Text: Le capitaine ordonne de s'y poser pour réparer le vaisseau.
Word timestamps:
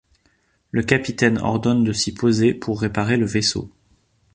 Le 0.71 0.81
capitaine 0.81 1.37
ordonne 1.37 1.83
de 1.83 1.93
s'y 1.93 2.11
poser 2.11 2.55
pour 2.55 2.81
réparer 2.81 3.17
le 3.17 3.27
vaisseau. 3.27 3.71